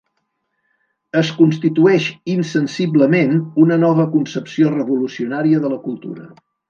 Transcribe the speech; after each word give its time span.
Es 1.19 1.27
constitueix 1.41 2.07
insensiblement 2.35 3.35
una 3.65 3.77
nova 3.85 4.07
concepció 4.15 4.73
revolucionària 4.77 5.61
de 5.67 5.73
la 5.77 5.79
cultura. 5.85 6.27